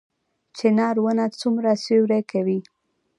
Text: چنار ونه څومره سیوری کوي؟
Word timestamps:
چنار 0.57 0.95
ونه 1.03 1.25
څومره 1.41 1.71
سیوری 1.85 2.21
کوي؟ 2.31 2.59